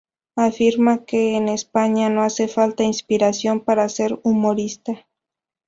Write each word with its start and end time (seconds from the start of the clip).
Afirmaba 0.35 1.05
que 1.05 1.35
en 1.37 1.47
España 1.47 2.09
no 2.09 2.23
hace 2.23 2.47
falta 2.47 2.83
inspiración 2.83 3.59
para 3.59 3.87
ser 3.87 4.19
humorista. 4.23 5.05